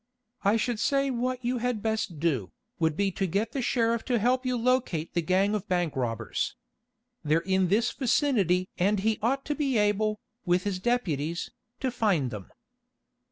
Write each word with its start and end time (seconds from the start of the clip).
I 0.43 0.57
should 0.57 0.79
say 0.79 1.11
what 1.11 1.45
you 1.45 1.59
had 1.59 1.83
best 1.83 2.19
do, 2.19 2.51
would 2.79 2.97
be 2.97 3.11
to 3.11 3.27
get 3.27 3.51
the 3.51 3.61
sheriff 3.61 4.03
to 4.05 4.17
help 4.17 4.47
you 4.47 4.57
locate 4.57 5.13
the 5.13 5.21
gang 5.21 5.53
of 5.53 5.67
bank 5.69 5.95
robbers. 5.95 6.55
They're 7.23 7.41
in 7.41 7.67
this 7.67 7.91
vicinity 7.91 8.67
and 8.79 9.01
he 9.01 9.19
ought 9.21 9.45
to 9.45 9.53
be 9.53 9.77
able, 9.77 10.19
with 10.43 10.63
his 10.63 10.79
deputies, 10.79 11.51
to 11.81 11.91
find 11.91 12.31
them." 12.31 12.49